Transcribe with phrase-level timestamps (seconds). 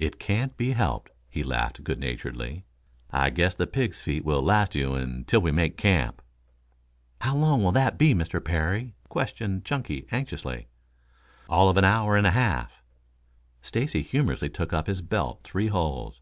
[0.00, 2.64] "It can't be helped," he laughed good naturedly.
[3.12, 6.20] "I guess the pigs' feet will last you until we make camp."
[7.20, 8.44] "How long will that be, Mr.
[8.44, 10.66] Parry?" questioned Chunky anxiously.
[11.48, 12.82] "All of an hour and a half."
[13.60, 16.20] Stacy humorously took up his belt three holes.